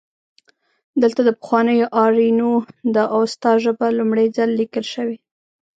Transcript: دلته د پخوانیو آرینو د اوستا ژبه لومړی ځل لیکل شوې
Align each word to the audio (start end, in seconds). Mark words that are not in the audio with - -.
دلته 1.01 1.21
د 1.25 1.29
پخوانیو 1.39 1.87
آرینو 2.03 2.51
د 2.95 2.97
اوستا 3.17 3.51
ژبه 3.63 3.85
لومړی 3.97 4.27
ځل 4.37 4.49
لیکل 4.59 4.85
شوې 4.93 5.17